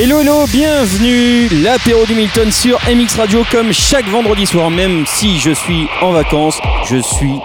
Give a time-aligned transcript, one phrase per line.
[0.00, 5.40] Hello hello, bienvenue, l'apéro du Milton sur MX Radio comme chaque vendredi soir, même si
[5.40, 7.40] je suis en vacances, je suis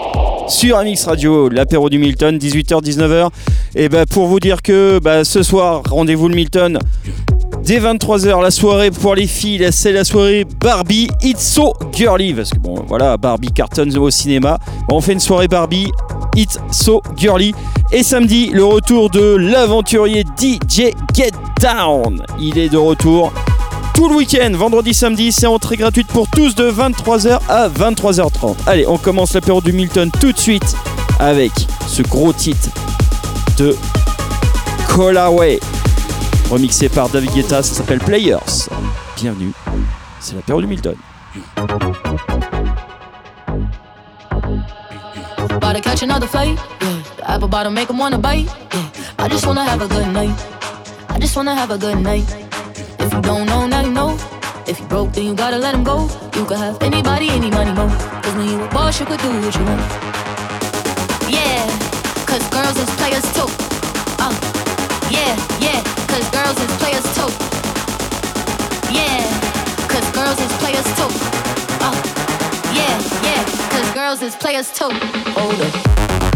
[0.48, 3.30] sur MX Radio, l'apéro du Milton, 18h-19h.
[3.74, 6.78] Et bah pour vous dire que bah, ce soir, rendez-vous le Milton.
[7.64, 12.34] Dès 23h, la soirée pour les filles, c'est la soirée Barbie It's So Girly.
[12.34, 14.60] Parce que bon, voilà, Barbie cartonne au cinéma.
[14.92, 15.90] on fait une soirée Barbie
[16.36, 17.54] It's So Girly.
[17.94, 21.32] Et samedi, le retour de l'aventurier DJ Get
[21.62, 22.22] Down.
[22.38, 23.32] Il est de retour
[23.94, 28.56] tout le week-end, vendredi, samedi, c'est entrée gratuite pour tous de 23h à 23h30.
[28.66, 30.76] Allez, on commence l'apéro du Milton tout de suite
[31.20, 31.52] avec
[31.88, 32.70] ce gros titre
[33.58, 33.76] de
[34.88, 35.60] Colaway,
[36.54, 38.70] remixé par David Guetta, ça s'appelle Players.
[39.16, 39.52] Bienvenue,
[40.20, 40.96] c'est l'apéro du Milton.
[45.50, 46.60] About to catch another fight.
[46.80, 46.90] Yeah.
[47.18, 48.46] The apple bottom make him wanna bite.
[48.46, 49.26] Yeah.
[49.26, 50.30] I just wanna have a good night.
[51.10, 52.24] I just wanna have a good night.
[53.00, 54.16] If you don't know, now you know.
[54.68, 56.08] If you broke, then you gotta let him go.
[56.36, 57.88] You could have anybody, any money, mo.
[58.22, 59.82] Cause when you a boss, you could do what you want.
[61.28, 61.66] Yeah,
[62.28, 63.50] cause girls is players too.
[64.20, 64.34] Uh,
[65.10, 65.82] yeah, yeah,
[66.14, 67.30] cause girls is players too.
[68.94, 69.26] Yeah,
[69.90, 71.10] cause girls is players too.
[71.82, 71.96] Uh,
[72.72, 74.92] yeah, yeah, cause girls is players too.
[75.34, 76.33] Hold up.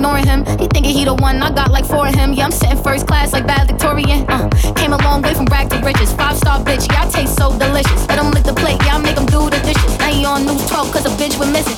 [0.00, 0.46] Ignoring him.
[0.58, 2.32] He thinking he the one, I got like four of him.
[2.32, 4.24] Yeah, I'm sitting first class like valedictorian.
[4.28, 6.12] Uh, came a long way from rag to riches.
[6.12, 8.08] Five star bitch, yeah, I taste so delicious.
[8.08, 9.98] Let him lick the plate, yeah, I make him do the dishes.
[9.98, 11.76] Now he on news 12 cause a bitch went missing.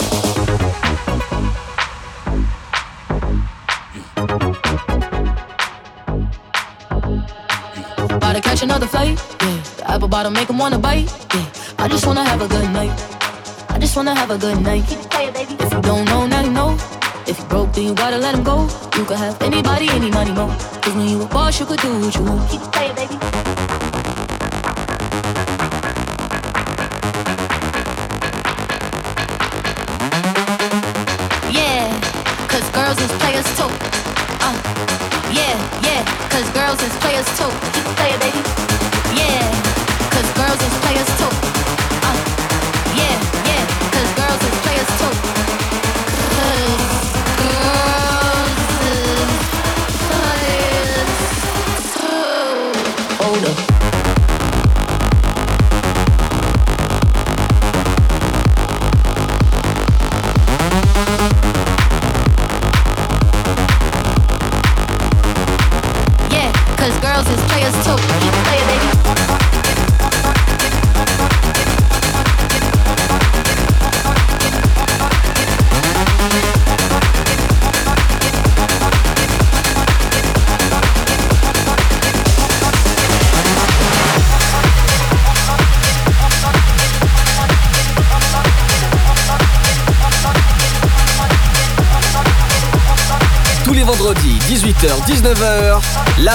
[8.16, 9.62] About to catch another flight, yeah.
[9.78, 11.46] The apple bottom make him wanna bite, yeah.
[11.78, 12.94] I just wanna have a good night.
[13.68, 14.84] I just wanna have a good night.
[14.86, 15.54] Keep playing, baby.
[15.58, 17.01] If you don't know, now you know.
[17.26, 18.68] If you broke, then you gotta let him go.
[18.96, 20.48] You could have anybody, any money, more.
[20.82, 22.50] Cause when you a boss, you could do what you want.
[22.50, 23.21] Keep playing, baby.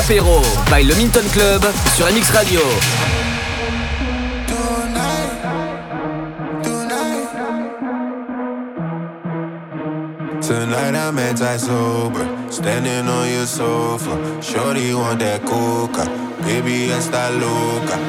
[0.08, 1.62] By le Minton Club
[1.94, 2.62] sur MX Radio.
[10.42, 14.18] Tonight I'm anti-sober, standing on your sofa.
[14.42, 16.10] Shorty want that coca,
[16.46, 18.00] baby está loca.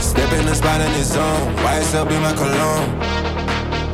[0.00, 2.90] Step in the spot in his zone, YSL be my cologne?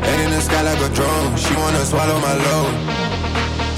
[0.01, 2.75] Head in the sky like a drone, she wanna swallow my load.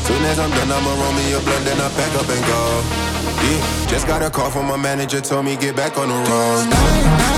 [0.07, 3.06] Soon as I'm done, I'ma roll me a blunt, then I pack up and go.
[3.43, 7.36] Yeah, just got a call from my manager, told me get back on the road.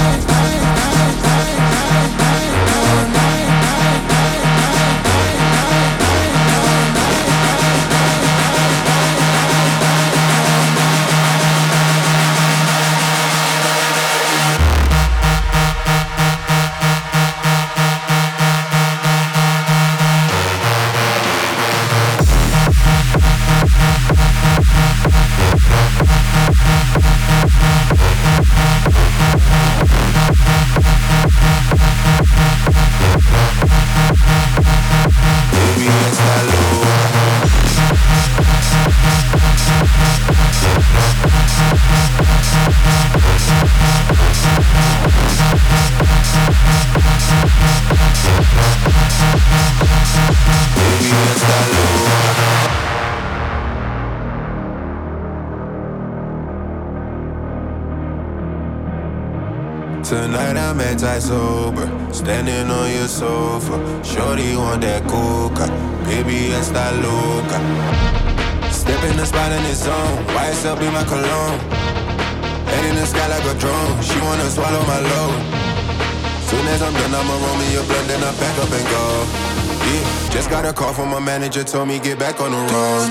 [63.68, 64.04] Sofa.
[64.04, 65.68] Shorty want that coca,
[66.04, 67.58] baby está loca.
[68.72, 71.60] Step in the spot in his zone, YSL in my cologne.
[72.70, 75.42] Head in the sky like a drone, she wanna swallow my load.
[76.48, 79.26] Soon as I'm done, I'ma roll me a blunt, then I pack up and go.
[79.88, 83.10] Yeah, just got a call from my manager, told me get back on the road.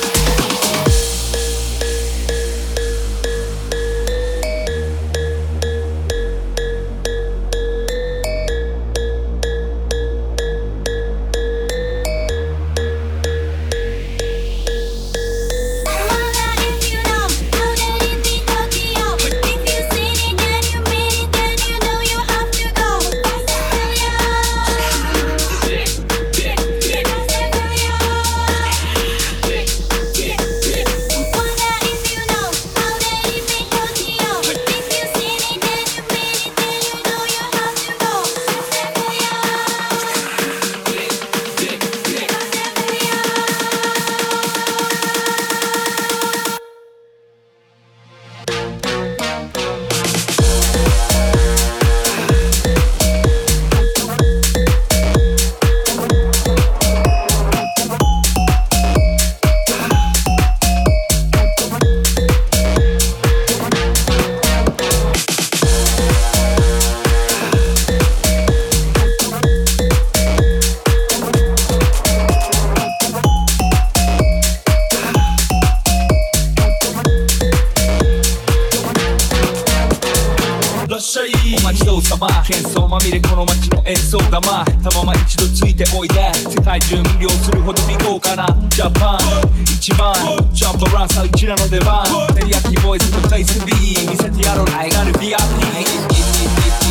[83.11, 86.31] 入れこの街の演奏がまたまま一度ついておいで。
[86.33, 88.47] 世界中無料するほど見こうかな。
[88.69, 89.19] ジャパン。
[89.63, 90.13] 一番。
[90.53, 92.05] ジャンプランサーうちらの出番。
[92.35, 94.09] テリヤキボーイズのスビー。
[94.09, 94.65] 見せてやろう。
[94.67, 96.90] ライガルビアピー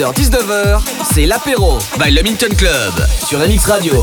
[0.00, 0.80] 18h-19h,
[1.12, 4.02] c'est l'apéro by Le Minton Club sur MX Radio.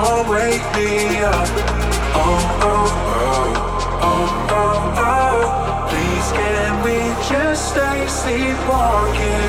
[0.00, 1.48] don't wake me up.
[2.14, 2.86] Oh, oh,
[3.18, 5.86] oh, oh, oh, oh.
[5.90, 9.47] Please, can we just stay sleepwalking?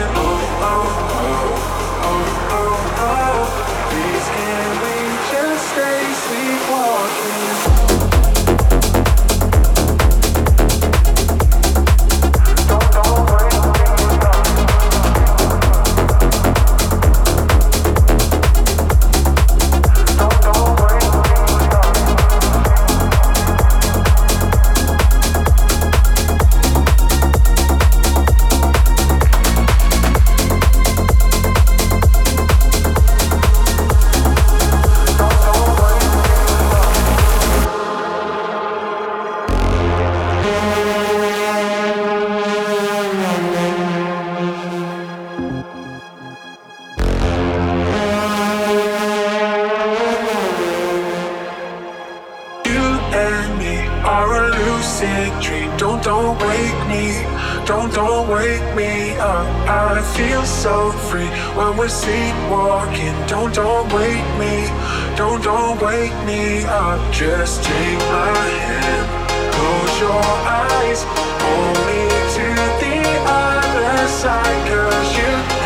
[59.82, 63.16] I feel so free when we're sleepwalking.
[63.28, 64.68] Don't, don't wake me,
[65.16, 67.00] don't, don't wake me up.
[67.14, 69.08] Just take my hand,
[69.56, 71.06] close your eyes,
[71.42, 72.02] pull me
[72.36, 72.48] to
[72.84, 75.59] the other side, cause you.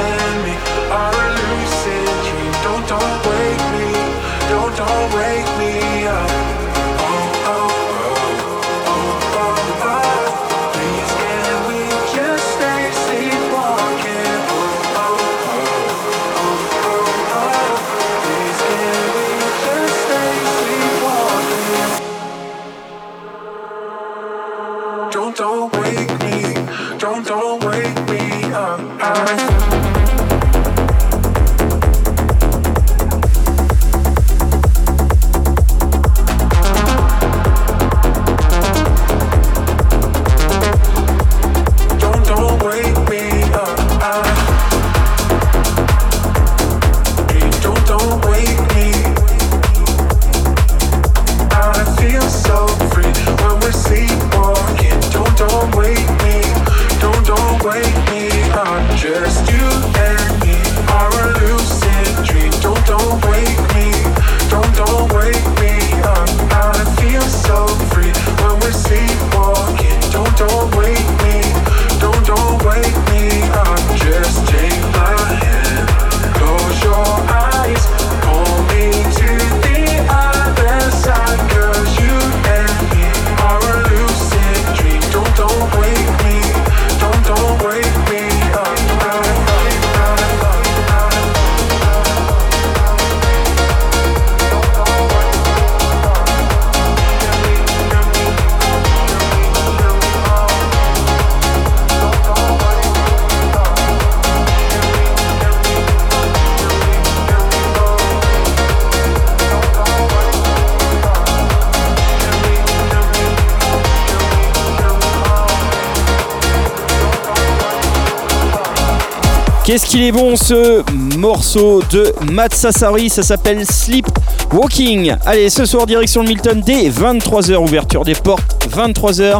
[119.65, 120.83] Qu'est-ce qu'il est bon ce
[121.17, 124.05] morceau de Matt Sassari, ça s'appelle Sleep
[124.51, 125.15] Walking.
[125.25, 129.39] Allez, ce soir direction le Milton dès 23h, ouverture des portes 23h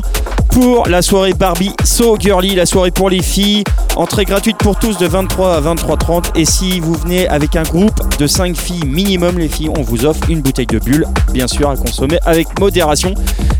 [0.49, 3.65] pour la soirée Barbie So Girly, la soirée pour les filles.
[3.97, 8.17] Entrée gratuite pour tous de 23 à 23h30 et si vous venez avec un groupe
[8.17, 11.69] de 5 filles minimum les filles, on vous offre une bouteille de bulle, bien sûr
[11.69, 13.13] à consommer avec modération.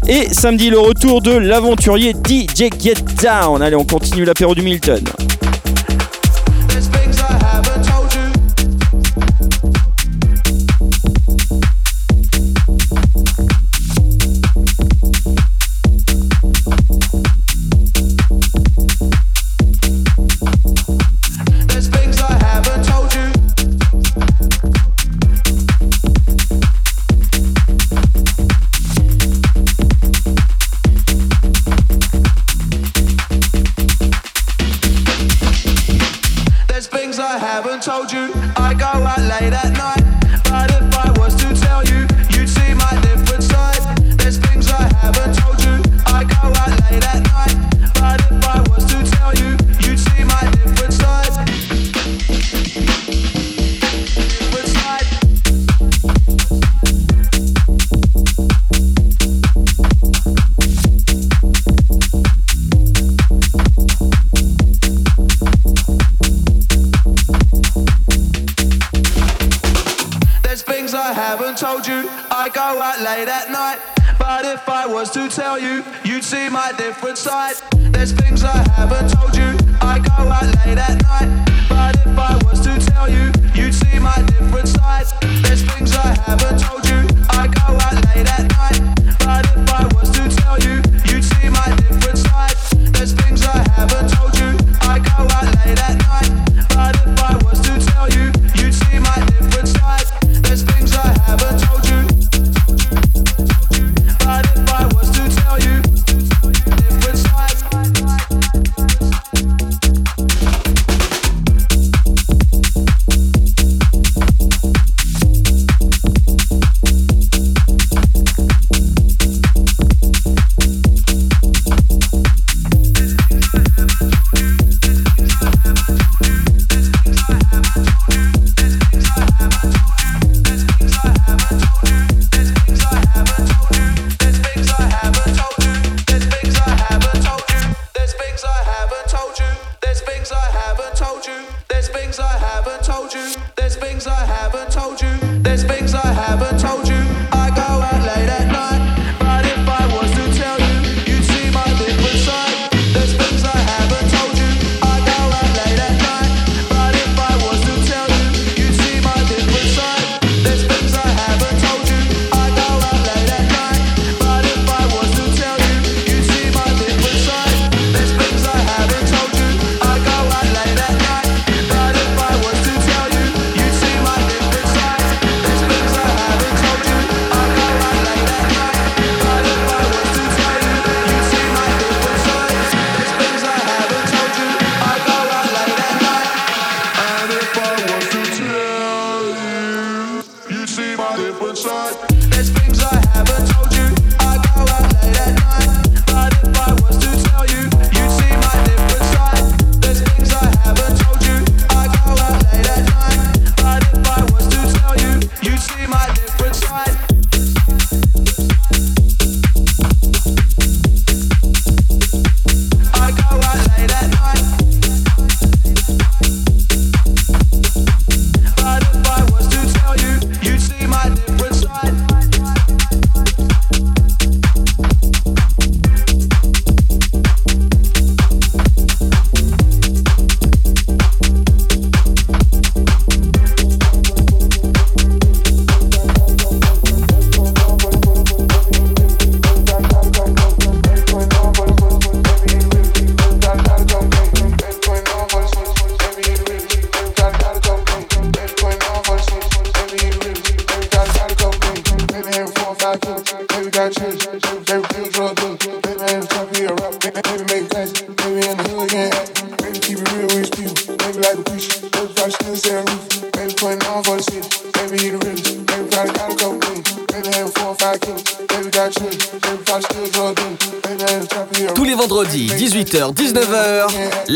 [0.07, 3.61] Et samedi le retour de l'aventurier DJ Get Down.
[3.61, 5.03] Allez, on continue l'apéro du Milton.
[76.77, 77.62] different side.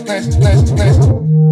[0.00, 1.51] next, next, next.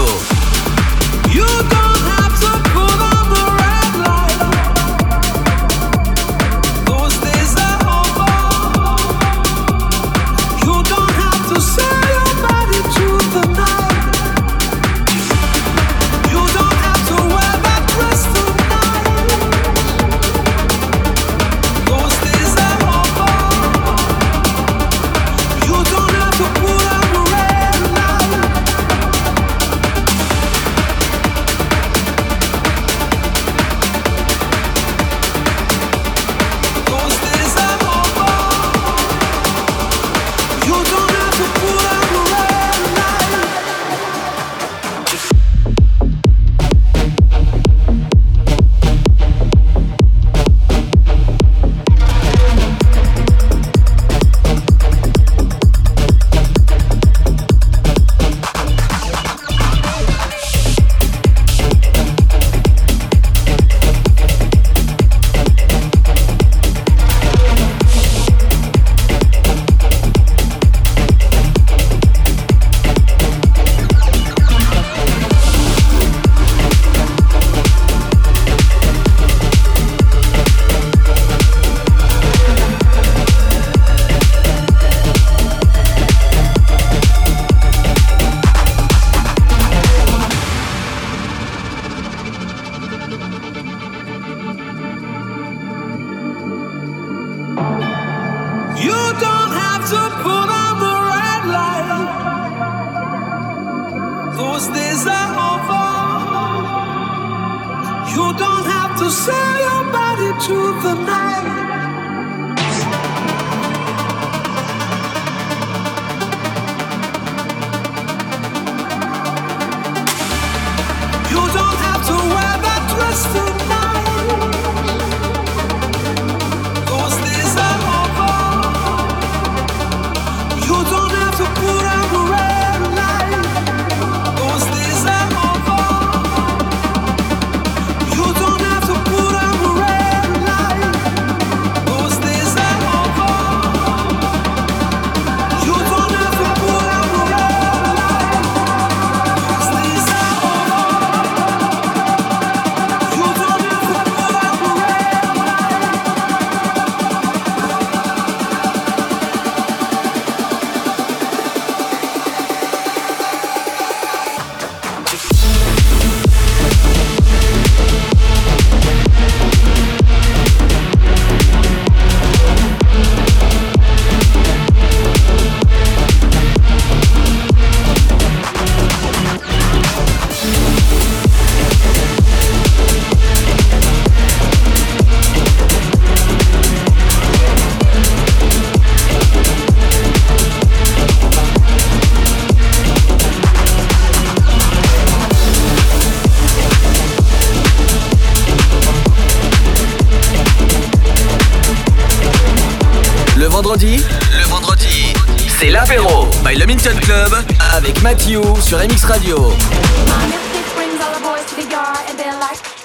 [206.81, 207.31] Function Club
[207.75, 209.53] avec Mathieu sur MX Radio.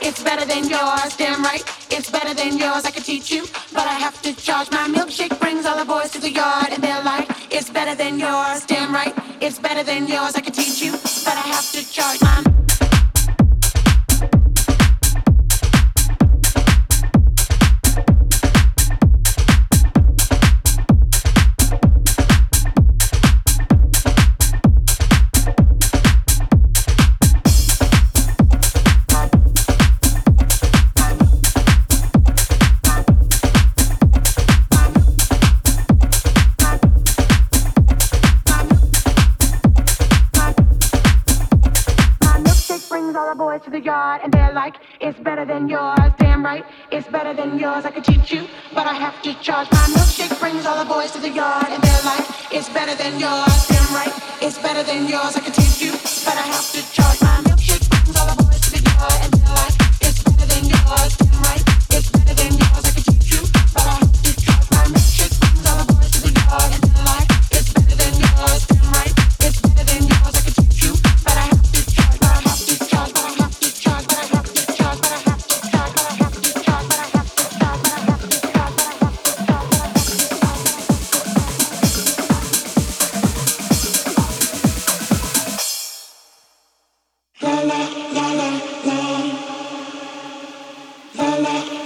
[0.02, 1.64] It's better than yours, damn right.
[1.90, 4.70] It's better than yours, I can teach you, but I have to charge.
[4.70, 8.18] My milkshake brings all the boys to the yard, and they're like, It's better than
[8.18, 9.14] yours, damn right.
[9.40, 12.25] It's better than yours, I can teach you, but I have to charge.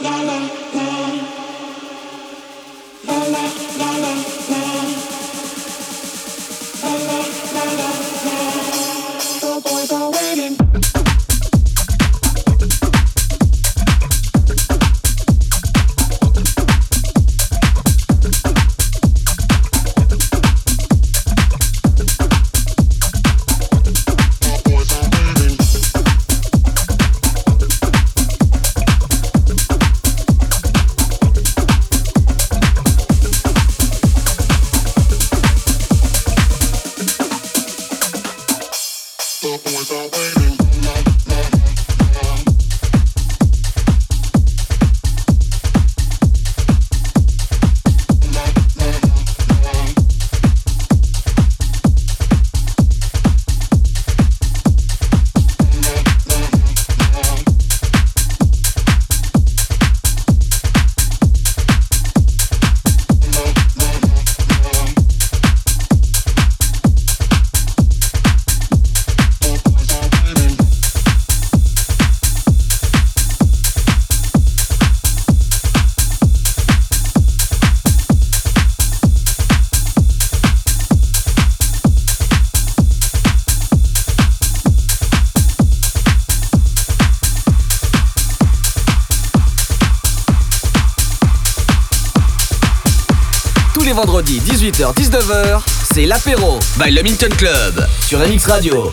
[0.02, 0.29] Bye.
[96.80, 98.92] by Le Minton Club sur MX Radio.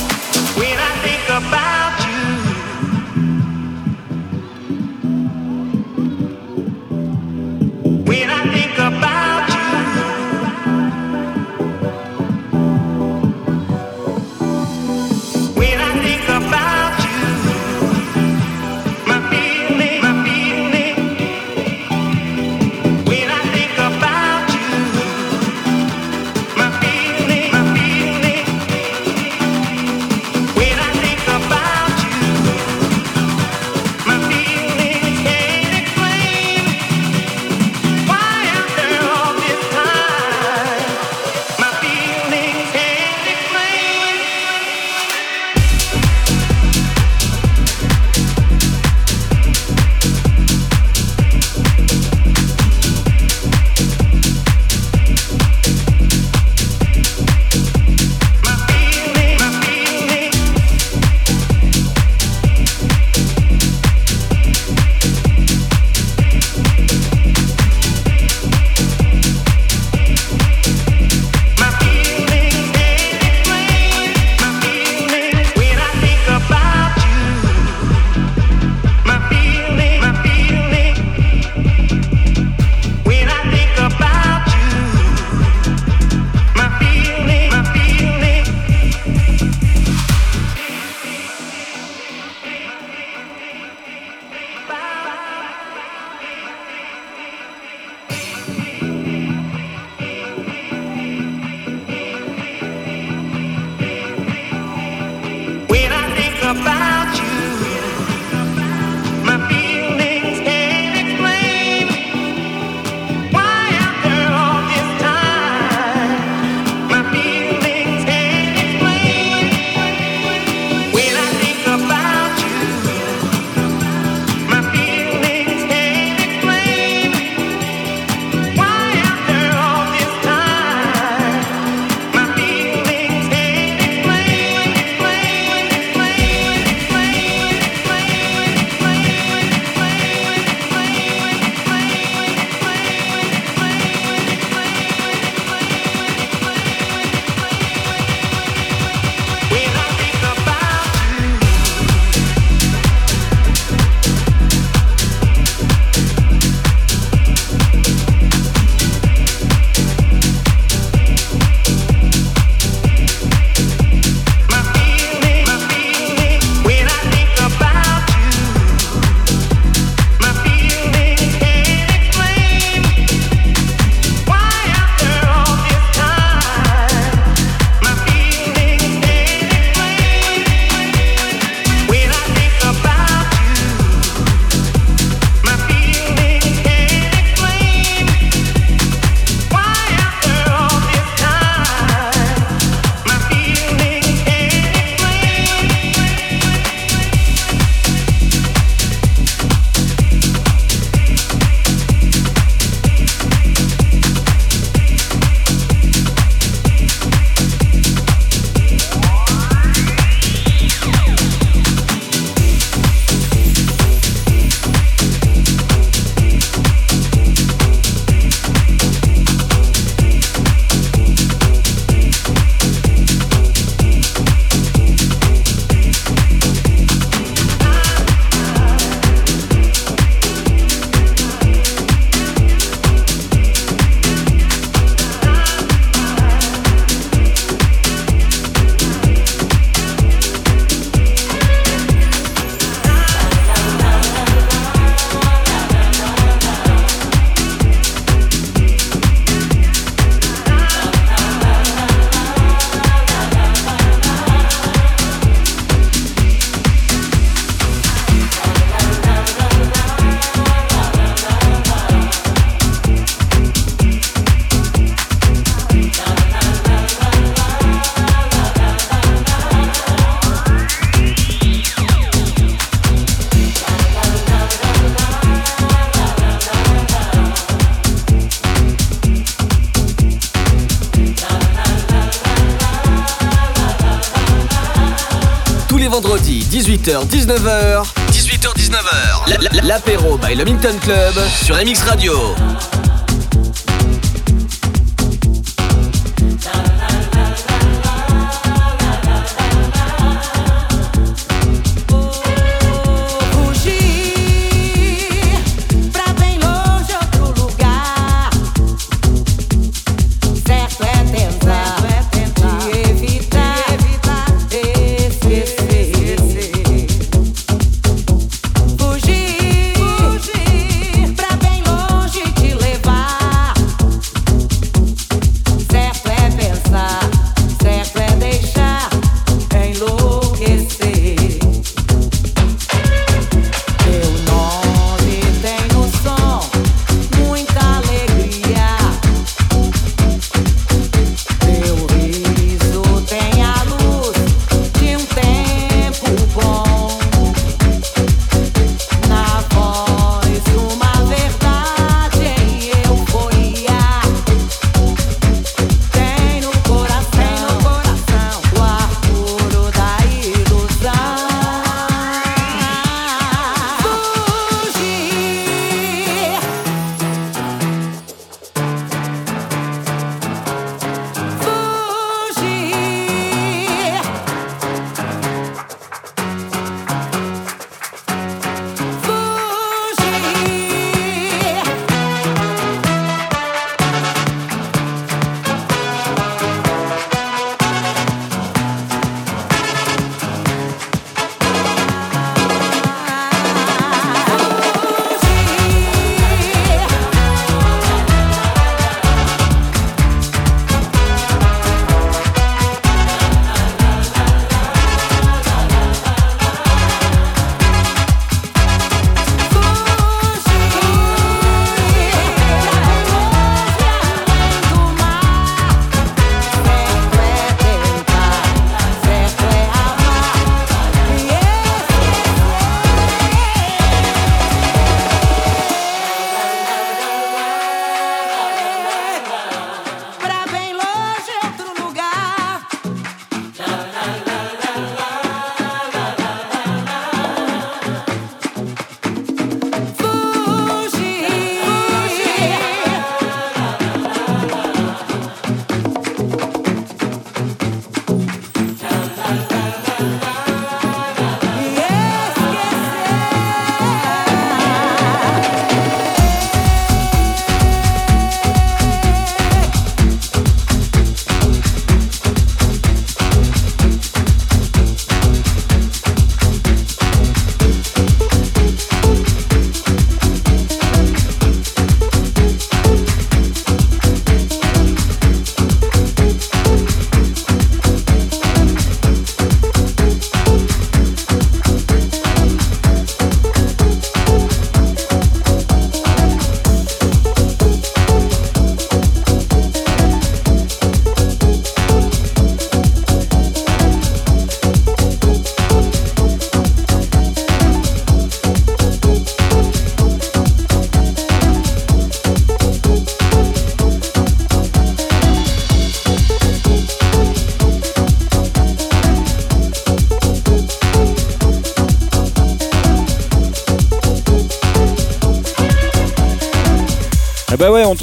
[286.91, 291.13] Vendredi 18h 19h 18h 19h L'apéro by le Minton Club
[291.43, 292.35] sur MX Radio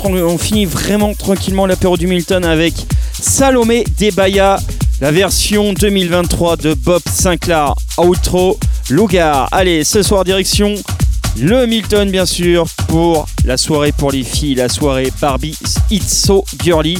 [0.08, 2.74] on, finit vraiment tranquillement l'apéro du Milton avec
[3.20, 4.58] Salomé Debaya,
[5.00, 8.58] la version 2023 de Bob Sinclair, outro
[8.88, 9.48] Lugar.
[9.52, 10.74] Allez, ce soir direction
[11.38, 15.56] le Milton bien sûr pour la soirée pour les filles, la soirée Barbie
[15.90, 16.98] It's So Girly.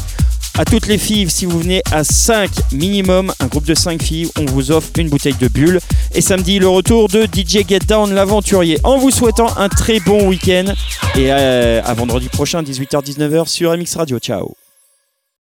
[0.58, 4.28] À toutes les filles, si vous venez à 5 minimum, un groupe de 5 filles,
[4.38, 5.80] on vous offre une bouteille de bulle.
[6.18, 8.80] Et samedi, le retour de DJ Get Down, l'aventurier.
[8.82, 10.64] En vous souhaitant un très bon week-end.
[11.16, 14.18] Et à, euh, à vendredi prochain, 18h-19h sur MX Radio.
[14.18, 14.57] Ciao